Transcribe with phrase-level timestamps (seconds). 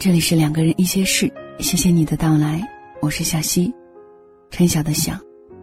[0.00, 2.66] 这里是两个人一些事，谢谢你的到来，
[3.02, 3.70] 我是小溪，
[4.50, 5.12] 春晓的晓，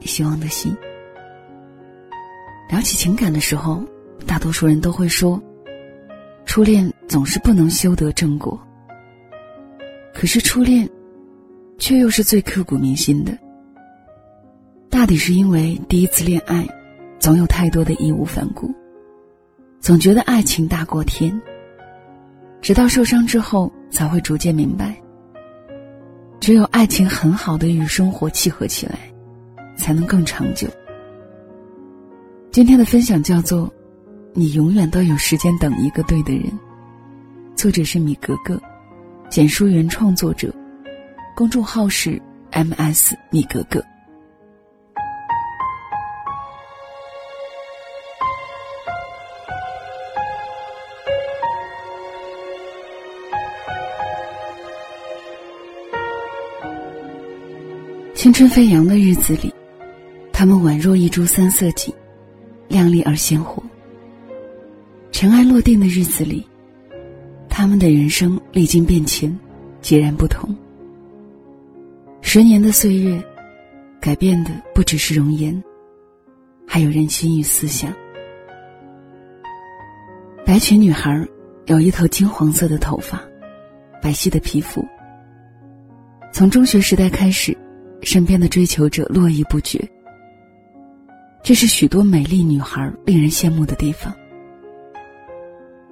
[0.02, 0.72] 希望的希。
[2.70, 3.84] 聊起情感的时候，
[4.28, 5.42] 大多数人都会说，
[6.46, 8.62] 初恋总是不能修得正果。
[10.14, 10.88] 可是初恋，
[11.80, 13.36] 却又是最刻骨铭心的。
[14.88, 16.64] 大抵是因为第一次恋爱，
[17.18, 18.72] 总有太多的义无反顾，
[19.80, 21.42] 总觉得爱情大过天。
[22.62, 24.96] 直到受伤之后，才会逐渐明白，
[26.40, 29.00] 只有爱情很好的与生活契合起来，
[29.78, 30.68] 才能更长久。
[32.52, 33.72] 今天的分享叫做
[34.34, 36.52] “你永远都有时间等一个对的人”，
[37.56, 38.60] 作者是米格格，
[39.30, 40.54] 简书原创作者，
[41.36, 43.84] 公众号是 “ms 米格格”。
[58.38, 59.52] 春飞扬的日子里，
[60.32, 61.92] 他们宛若一株三色堇，
[62.68, 63.64] 亮丽而鲜活。
[65.12, 66.48] 尘埃落定的日子里，
[67.50, 69.36] 他们的人生历经变迁，
[69.82, 70.56] 截然不同。
[72.22, 73.20] 十年的岁月，
[74.00, 75.60] 改变的不只是容颜，
[76.68, 77.92] 还有人心与思想。
[80.46, 81.28] 白裙女孩
[81.66, 83.20] 有一头金黄色的头发，
[84.00, 84.86] 白皙的皮肤。
[86.32, 87.58] 从中学时代开始。
[88.02, 89.80] 身边的追求者络绎不绝，
[91.44, 94.14] 这是许多美丽女孩令人羡慕的地方。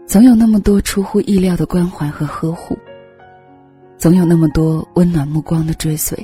[0.06, 2.78] 总有那么多出乎意料的关怀和呵护，
[3.98, 6.18] 总有那么多温暖目光的追随。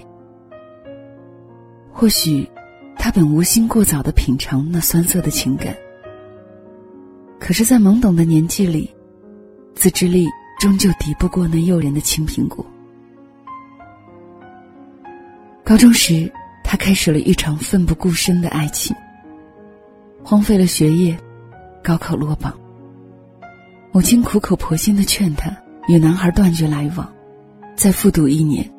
[1.92, 2.48] 或许，
[2.96, 5.75] 他本无心过早的品尝那酸涩的情感，
[7.40, 8.90] 可是，在懵懂的年纪里，
[9.75, 10.28] 自制力
[10.59, 12.66] 终究敌不过那诱人的青苹果。
[15.72, 16.30] 高中时，
[16.66, 18.94] 他开始了一场奋不顾身的爱情。
[20.22, 21.18] 荒废了学业，
[21.82, 22.54] 高考落榜。
[23.94, 25.50] 母亲苦口婆心的劝他
[25.88, 27.10] 与男孩断绝来往，
[27.74, 28.70] 再复读一年。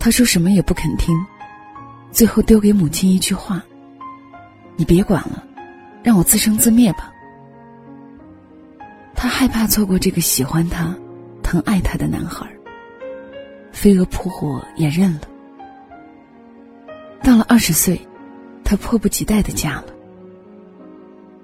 [0.00, 1.14] 他说什么也不肯听，
[2.10, 3.62] 最后丢给母亲一句话
[4.74, 5.44] ：“你别管了，
[6.02, 7.12] 让我自生自灭吧。”
[9.14, 10.92] 他害怕错过这个喜欢他、
[11.40, 12.50] 疼爱他的男孩，
[13.70, 15.20] 飞蛾扑火也认了。
[17.22, 18.00] 到了二十岁，
[18.64, 19.86] 她迫不及待的嫁了。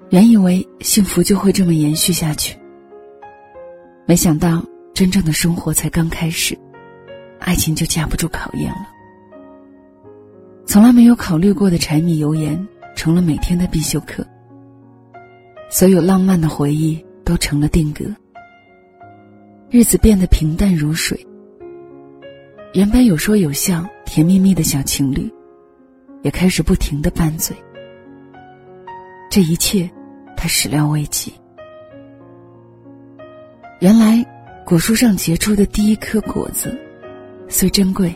[0.09, 2.57] 原以为幸福就会这么延续下去，
[4.05, 4.63] 没想到
[4.93, 6.57] 真正的生活才刚开始，
[7.39, 8.87] 爱情就架不住考验了。
[10.65, 14.25] 从来没有考虑过的柴米油盐成了每天的必修课，
[15.69, 18.05] 所有浪漫的回忆都成了定格，
[19.69, 21.23] 日子变得平淡如水。
[22.73, 25.31] 原本有说有笑、甜蜜蜜的小情侣。
[26.21, 27.55] 也开始不停的拌嘴。
[29.29, 29.89] 这一切，
[30.35, 31.33] 他始料未及。
[33.79, 34.25] 原来，
[34.65, 36.77] 果树上结出的第一颗果子，
[37.47, 38.13] 虽珍贵，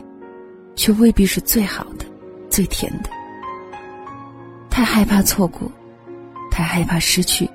[0.76, 2.06] 却未必是最好的、
[2.50, 3.10] 最甜的。
[4.70, 5.72] 太害怕错过，
[6.52, 7.50] 太害怕失去，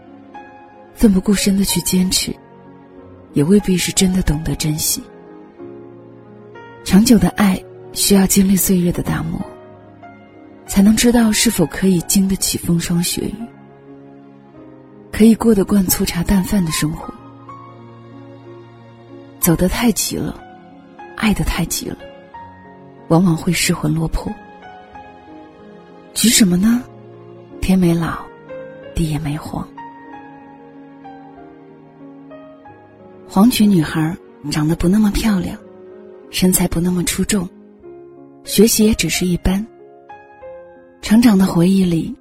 [0.94, 2.34] 奋不顾身的去坚持，
[3.34, 5.03] 也未必是真的懂得珍惜。
[6.84, 9.38] 长久的爱，需要经历岁月的打磨。
[10.68, 13.34] 才能知道是否可以经得起风霜雪雨，
[15.10, 17.12] 可以过得惯粗茶淡饭的生活。
[19.40, 20.38] 走得太急了，
[21.16, 21.96] 爱得太急了，
[23.08, 24.31] 往往会失魂落魄。
[26.12, 26.84] 急什么呢？
[27.60, 28.19] 天没老，
[28.94, 29.66] 地也没黄。
[33.26, 34.16] 黄裙女孩
[34.50, 35.56] 长得不那么漂亮，
[36.31, 37.48] 身材不那么出众，
[38.44, 39.66] 学习也只是一般。
[41.00, 42.14] 成长的回忆里，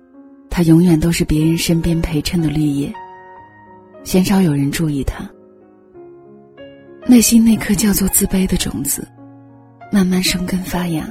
[0.50, 2.94] 他永远都是别人身边陪衬的绿叶，
[4.03, 5.29] 鲜少有人注意他。
[7.06, 9.07] 内心那颗叫做自卑的种子，
[9.91, 11.07] 慢慢生根发芽。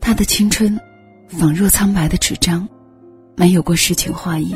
[0.00, 0.78] 他的青春，
[1.28, 2.68] 仿若苍白的纸张，
[3.34, 4.54] 没有过诗情画意，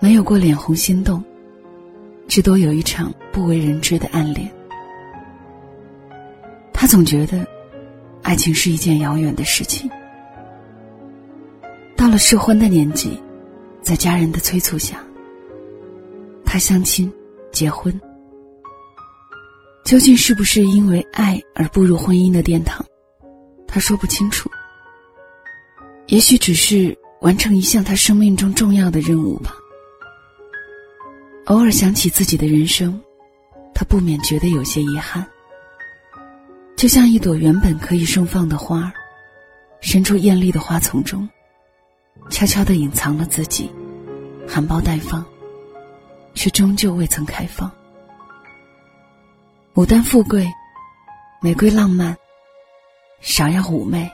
[0.00, 1.22] 没有过脸红心动，
[2.26, 4.50] 至多有一场不为人知的暗恋。
[6.72, 7.46] 他总觉得。
[8.22, 9.90] 爱情是一件遥远的事情。
[11.96, 13.20] 到了适婚的年纪，
[13.82, 15.04] 在家人的催促下，
[16.44, 17.12] 他相亲、
[17.50, 17.92] 结婚。
[19.84, 22.84] 究竟是不是因为爱而步入婚姻的殿堂，
[23.66, 24.48] 他说不清楚。
[26.06, 29.54] 也许只是完成一项他生命中重要的任务吧。
[31.46, 33.00] 偶尔想起自己的人生，
[33.74, 35.26] 他不免觉得有些遗憾。
[36.82, 38.92] 就像一朵原本可以盛放的花儿，
[39.80, 41.28] 伸出艳丽的花丛中，
[42.28, 43.70] 悄悄地隐藏了自己，
[44.48, 45.24] 含苞待放，
[46.34, 47.70] 却终究未曾开放。
[49.74, 50.52] 牡丹富贵，
[51.40, 52.16] 玫瑰浪漫，
[53.22, 54.10] 芍药妩媚。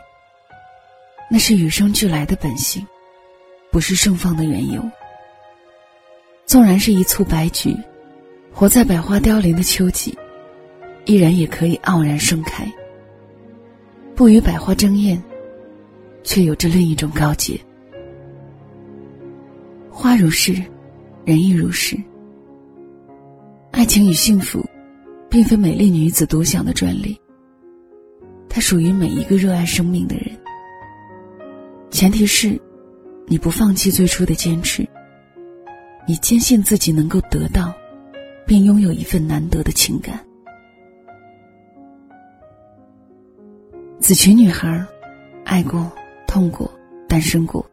[1.31, 2.87] 那是与生俱来的本性，
[3.73, 4.85] 不是盛放的缘由。
[6.45, 7.75] 纵然是一簇白菊，
[8.53, 10.15] 活在百花凋零的秋季，
[11.09, 12.71] 依然也可以傲然盛开。
[14.15, 15.21] 不与百花争艳，
[16.23, 17.59] 却有着另一种高洁。
[19.91, 20.53] 花如是，
[21.25, 21.97] 人亦如是。
[23.71, 24.63] 爱情与幸福，
[25.31, 27.19] 并非美丽女子独享的专利，
[28.47, 30.27] 它属于每一个热爱生命的人。
[31.91, 32.61] 前提是，
[33.27, 34.87] 你不放弃最初的坚持。
[36.07, 37.73] 你坚信自己能够得到，
[38.47, 40.23] 并拥有一份难得的情感。
[44.01, 44.83] 紫裙女孩，
[45.45, 45.91] 爱过、
[46.27, 46.71] 痛过、
[47.09, 47.69] 单身过。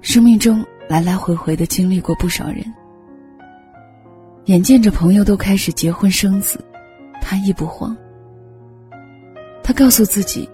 [0.00, 2.64] 生命中来来回回的经历过不少人。
[4.46, 6.62] 眼见着朋友都开始结婚生子，
[7.20, 7.96] 她亦不慌。
[9.62, 10.48] 她告诉自己，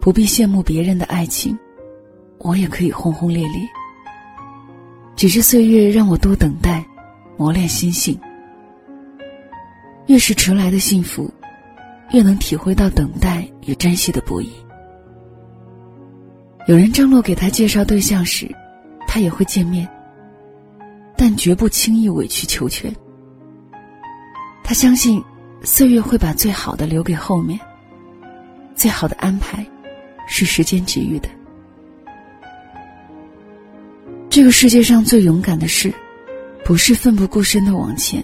[0.00, 1.58] 不必羡慕别人的爱情。
[2.38, 3.68] 我也可以轰轰烈烈，
[5.16, 6.86] 只是岁月让我多等待，
[7.36, 8.18] 磨练心性。
[10.06, 11.28] 越是迟来的幸福，
[12.10, 14.50] 越能体会到等待与珍惜的不易。
[16.66, 18.50] 有人张罗给他介绍对象时，
[19.06, 19.88] 他也会见面，
[21.16, 22.94] 但绝不轻易委曲求全。
[24.62, 25.22] 他相信，
[25.62, 27.58] 岁月会把最好的留给后面，
[28.74, 29.66] 最好的安排，
[30.26, 31.28] 是时间给予的。
[34.28, 35.92] 这个世界上最勇敢的事，
[36.64, 38.22] 不是奋不顾身的往前，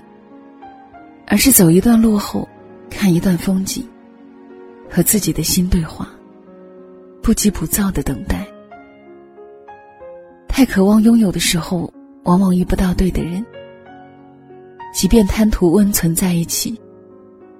[1.26, 2.46] 而是走一段路后，
[2.94, 3.84] 看一段风景，
[4.88, 6.08] 和自己的心对话，
[7.20, 8.46] 不急不躁的等待。
[10.48, 11.92] 太渴望拥有的时候，
[12.22, 13.44] 往往遇不到对的人。
[14.94, 16.80] 即便贪图温存在一起，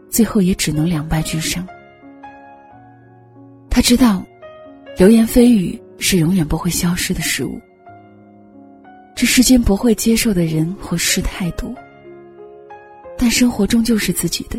[0.08, 1.66] 最后也只能两败俱伤。
[3.68, 4.24] 他知道，
[4.96, 7.60] 流言蜚语是永远不会消失的事物。
[9.16, 11.74] 这世间不会接受的人或事太多，
[13.18, 14.58] 但生活终究是自己的。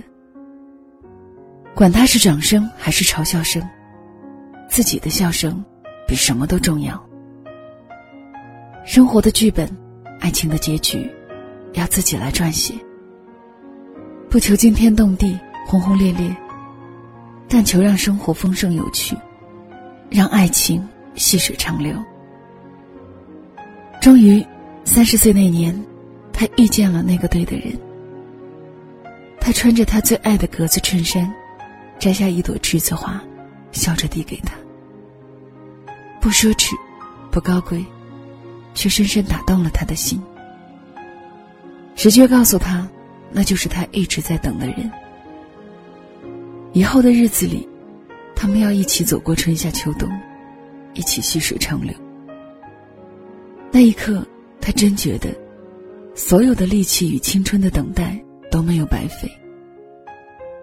[1.75, 3.61] 管他是掌声还是嘲笑声，
[4.69, 5.61] 自己的笑声
[6.07, 6.97] 比什么都重要。
[8.85, 9.69] 生活的剧本，
[10.21, 11.11] 爱情的结局，
[11.73, 12.73] 要自己来撰写。
[14.29, 15.37] 不求惊天动地、
[15.67, 16.33] 轰轰烈烈，
[17.49, 19.13] 但求让生活丰盛有趣，
[20.09, 20.81] 让爱情
[21.15, 21.93] 细水长流。
[23.99, 24.45] 终于，
[24.85, 25.77] 三十岁那年，
[26.31, 27.77] 他遇见了那个对的人。
[29.41, 31.31] 他穿着他最爱的格子衬衫，
[31.99, 33.21] 摘下一朵栀子花，
[33.71, 34.53] 笑着递给他。
[36.21, 36.73] 不奢侈，
[37.31, 37.85] 不高贵，
[38.73, 40.21] 却深深打动了他的心。
[41.95, 42.87] 直觉告诉他，
[43.31, 44.91] 那就是他一直在等的人。
[46.73, 47.67] 以后的日子里，
[48.35, 50.09] 他们要一起走过春夏秋冬，
[50.93, 51.93] 一起细水长流。
[53.71, 54.25] 那一刻，
[54.59, 55.29] 他真觉得，
[56.15, 58.21] 所有的力气与青春的等待
[58.51, 59.29] 都没有白费。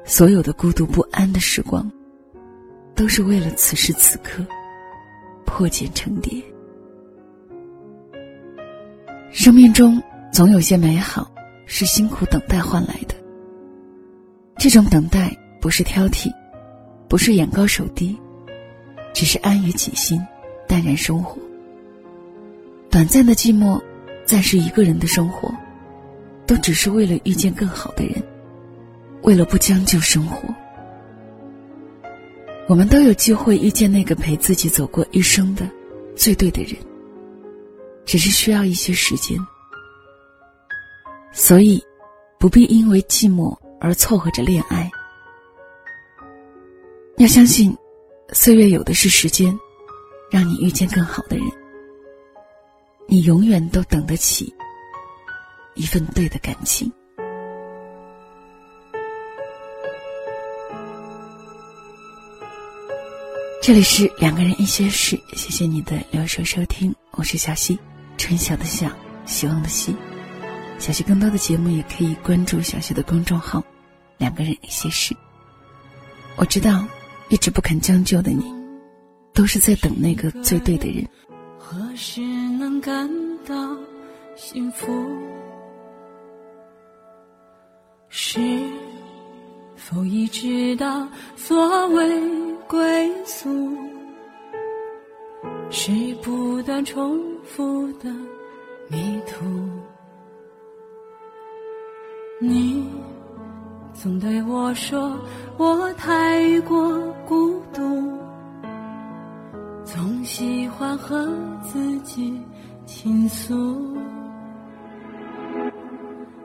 [0.05, 1.91] 所有的孤独不安的时光，
[2.95, 4.45] 都是为了此时此刻
[5.47, 6.43] 破茧成蝶。
[9.31, 11.31] 生命中总有些美好，
[11.67, 13.15] 是辛苦等待换来的。
[14.59, 16.31] 这种等待不是挑剔，
[17.09, 18.17] 不是眼高手低，
[19.15, 20.21] 只是安于己心，
[20.69, 21.39] 淡然生活。
[22.91, 23.81] 短暂的寂寞，
[24.25, 25.53] 暂时一个人的生活，
[26.47, 28.23] 都只是为了遇见更好的人，
[29.23, 30.52] 为了不将就生活。
[32.69, 35.69] 我们都有机会遇见那个陪自己走过一生的
[36.14, 36.76] 最对的人，
[38.05, 39.38] 只是需要一些时间。
[41.33, 41.83] 所以，
[42.38, 44.91] 不必因为寂寞而凑合着恋爱。
[47.17, 47.76] 要相信，
[48.33, 49.57] 岁月有的是时间，
[50.31, 51.47] 让你遇见更好的人。
[53.07, 54.55] 你永远都等得起
[55.75, 56.91] 一份对的感情。
[63.62, 67.78] 这里是两个人一些事，谢谢你的留守收听，我是小溪，
[68.19, 68.90] 春晓的晓，
[69.25, 69.95] 希望的希。
[70.81, 73.62] 小溪更多的节目也可以关注小溪的公众号
[74.19, 75.16] “两个人一些事”。
[76.35, 76.85] 我知道，
[77.28, 78.52] 一直不肯将就的你，
[79.33, 81.09] 都是在等那个最对的人。
[81.57, 83.09] 何时能感
[83.47, 83.54] 到
[84.35, 84.92] 幸福？
[88.09, 88.40] 是
[89.85, 92.09] 否已知道所谓
[92.69, 93.77] 归宿，
[95.71, 95.91] 是
[96.23, 98.09] 不断重复的
[98.89, 99.45] 迷途？
[102.41, 102.87] 你
[103.93, 105.19] 总对我说
[105.59, 107.83] 我太过孤独，
[109.85, 111.29] 总喜欢和
[111.61, 112.41] 自己
[112.87, 113.97] 倾诉。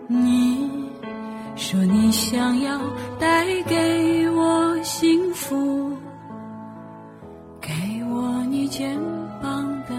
[0.08, 0.57] 你
[1.70, 2.80] 说你想要
[3.20, 5.92] 带给我幸福，
[7.60, 7.74] 给
[8.06, 8.98] 我你肩
[9.42, 9.94] 膀的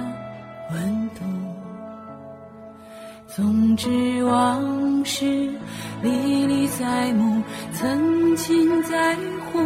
[0.72, 1.20] 温度。
[3.26, 5.26] 总之往事
[6.02, 7.42] 历历在目，
[7.74, 9.14] 曾经在
[9.52, 9.58] 乎，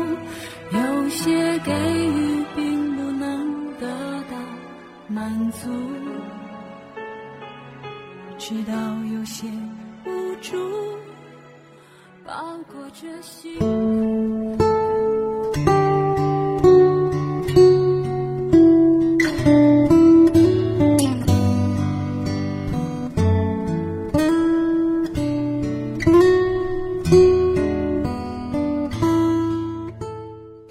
[0.73, 3.87] 有些给予并不能得
[4.29, 4.37] 到
[5.07, 5.71] 满足，
[8.39, 8.73] 直到
[9.15, 9.47] 有些。
[10.05, 10.92] 无助。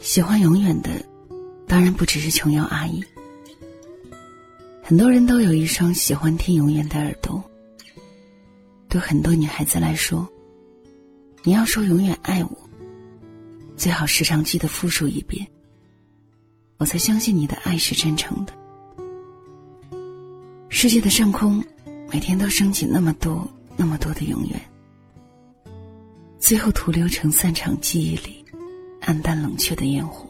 [0.01, 0.89] 喜欢永远的，
[1.67, 3.01] 当然不只是琼瑶阿姨。
[4.83, 7.41] 很多人都有一双喜欢听永远的耳朵。
[8.89, 10.27] 对很多女孩子来说，
[11.43, 12.69] 你要说永远爱我，
[13.75, 15.45] 最好时常记得复述一遍，
[16.77, 18.53] 我才相信你的爱是真诚的。
[20.69, 21.63] 世界的上空，
[22.11, 24.61] 每天都升起那么多、那么多的永远，
[26.37, 28.45] 最后徒留成散场记忆里
[29.01, 30.29] 暗淡冷却的烟火。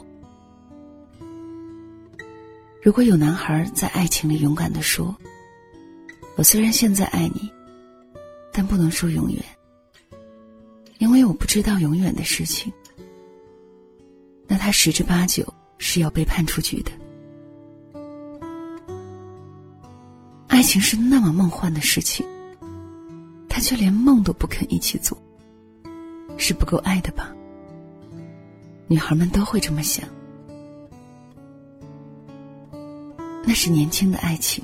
[2.82, 5.14] 如果有男孩在爱情里勇敢的说
[6.38, 7.52] ：“我虽然现在爱你。”
[8.54, 9.42] 但不能说永远，
[11.02, 12.72] 因为我不知道永远的事情。
[14.48, 15.44] 那他十之八九
[15.80, 16.92] 是要被判出局的。
[20.48, 22.24] 爱情是那么梦幻的事情，
[23.50, 25.20] 他却连梦都不肯一起做，
[26.38, 27.34] 是不够爱的吧？
[28.88, 30.08] 女孩们都会这么想。
[33.44, 34.64] 那是年轻的爱情，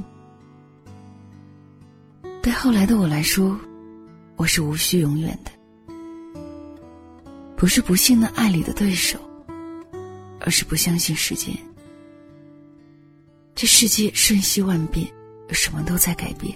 [2.44, 3.60] 对后来的我来说。
[4.36, 5.50] 我是无需永远的，
[7.58, 9.20] 不是不信那爱里的对手，
[10.40, 11.58] 而是不相信时间。
[13.56, 15.08] 这世界瞬息万变，
[15.50, 16.56] 什么都在改变。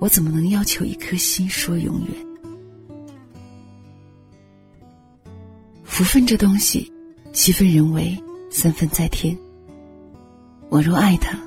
[0.00, 2.26] 我怎么能要求一颗心说永远？
[5.84, 6.90] 福分这东西，
[7.34, 8.18] 七分人为，
[8.50, 9.36] 三分在天。
[10.70, 11.38] 我若爱他，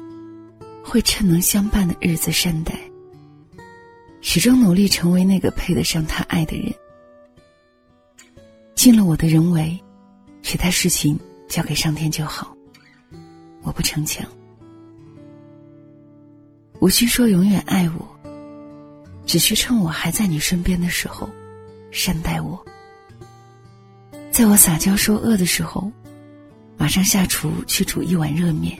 [0.83, 2.79] 会趁能相伴的日子善待。
[4.21, 6.71] 始终努力成为那个配得上他爱的人，
[8.85, 9.83] 尽了我的人为，
[10.43, 12.55] 其他事情交给上天就好。
[13.63, 14.23] 我不逞强，
[16.79, 18.07] 无需说永远爱我，
[19.25, 21.27] 只需趁我还在你身边的时候，
[21.89, 22.63] 善待我。
[24.29, 25.91] 在我撒娇说饿的时候，
[26.77, 28.79] 马上下厨去煮一碗热面。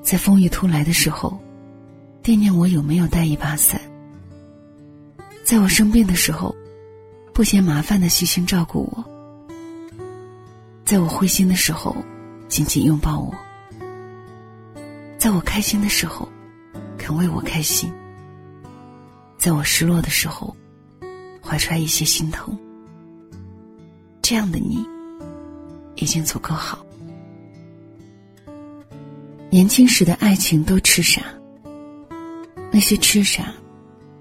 [0.00, 1.36] 在风雨突来的时候。
[2.22, 3.80] 惦念我有没有带一把伞，
[5.42, 6.54] 在我生病的时候，
[7.34, 9.04] 不嫌麻烦的细心照顾我；
[10.84, 11.96] 在我灰心的时候，
[12.48, 13.34] 紧紧拥抱我；
[15.18, 16.28] 在我开心的时候，
[16.96, 17.90] 肯为我开心；
[19.36, 20.54] 在我失落的时候，
[21.42, 22.56] 怀揣一些心疼。
[24.22, 24.86] 这样的你，
[25.96, 26.86] 已经足够好。
[29.50, 31.20] 年轻时的爱情都痴傻。
[32.70, 33.52] 那些痴傻，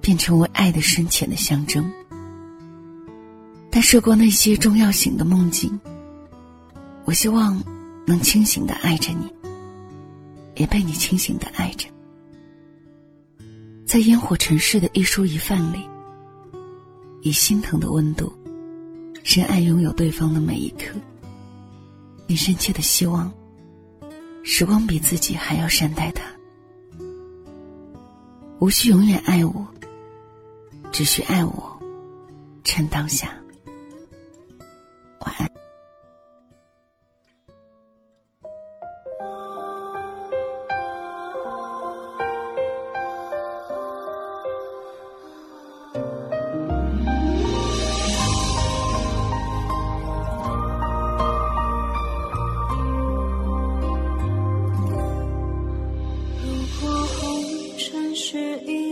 [0.02, 1.88] 便成为爱的深浅的象征。
[3.76, 5.80] 但涉过那些终要醒的梦境，
[7.06, 7.60] 我希望
[8.06, 9.34] 能清醒的爱着你，
[10.56, 11.88] 也被你清醒的爱着。
[13.84, 15.90] 在烟火尘世的一蔬一饭里，
[17.24, 18.32] 以心疼的温度，
[19.24, 20.94] 深爱拥有对方的每一刻，
[22.28, 23.34] 并深切的希望，
[24.44, 26.24] 时光比自己还要善待他。
[28.60, 29.68] 无需永远爱我，
[30.92, 31.82] 只需爱我，
[32.64, 33.36] 趁当下。
[58.34, 58.83] 是一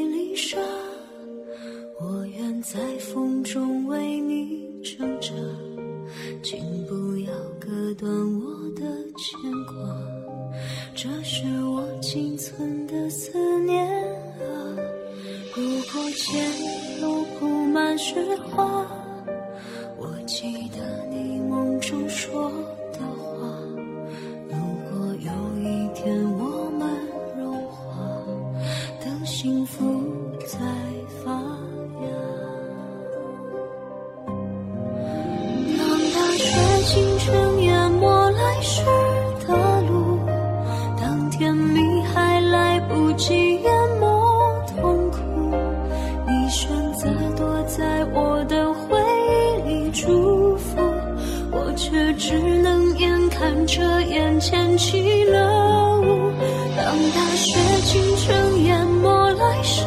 [54.42, 56.32] 牵起了舞。
[56.76, 59.86] 当大雪倾城淹没来时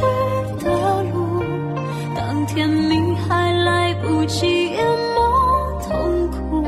[0.60, 1.42] 的路，
[2.14, 2.96] 当甜蜜
[3.28, 6.64] 还来不及淹没痛苦，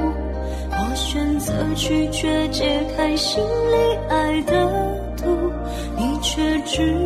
[0.73, 5.53] 我选择拒绝解开心里爱的毒，
[5.97, 7.06] 你却知。